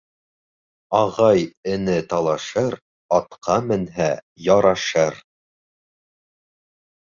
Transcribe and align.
Ағай-эне 0.99 1.97
талашыр, 2.15 2.79
атҡа 3.19 3.61
менһә, 3.69 4.11
ярашыр. 4.49 5.23